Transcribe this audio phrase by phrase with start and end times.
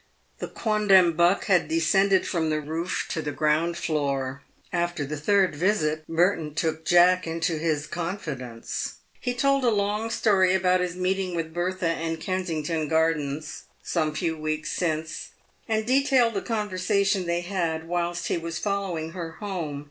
[0.39, 4.41] The quondam buck had descended from the roof to the ground floor.
[4.73, 8.95] After the third visit, Merton took Jack into his confidence.
[9.19, 14.35] He told a long story about his meeting with Bertha in Kensington Gardens, some few
[14.35, 15.33] weeks since,
[15.67, 19.79] and detailed the conversation they had whilst he was following her home.